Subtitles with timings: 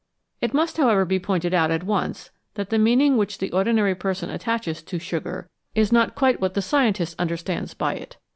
[0.41, 4.31] It must, however, be pointed out at once that the meaning which the ordinary person
[4.31, 8.17] attaches to "sugar" is not quite what the scientist understands by it.